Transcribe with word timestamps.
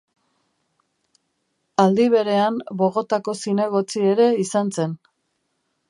Aldi 1.83 2.07
berean, 2.15 2.57
Bogotako 2.81 3.37
zinegotzi 3.45 4.07
ere 4.15 4.31
izan 4.47 4.75
zen. 4.81 4.99